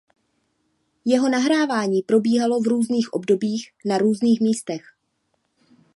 Jeho 1.05 1.29
nahrávání 1.29 2.01
probíhalo 2.01 2.59
v 2.61 2.67
různých 2.67 3.13
obdobích 3.13 3.71
na 3.85 3.97
různých 3.97 4.41
místech. 4.41 4.81